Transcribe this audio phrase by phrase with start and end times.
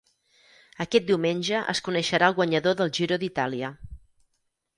[0.85, 3.71] Aquest diumenge es coneixerà el guanyador del Giro d'Itàlia.